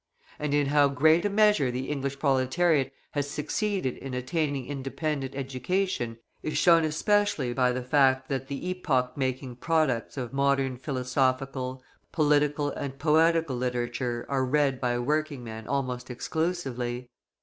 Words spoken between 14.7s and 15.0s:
by